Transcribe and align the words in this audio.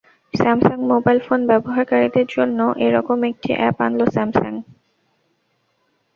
Samsung 0.33 0.79
mobile 0.91 1.19
phone 1.19 1.39
ব্যবহারকারীদের 1.47 2.25
জন্য 2.29 2.59
এ 2.77 2.87
রকম 2.95 3.19
একটি 3.23 3.49
অ্যাপ 3.53 3.77
আনল 3.85 4.01
স্যামসাং। 4.07 4.53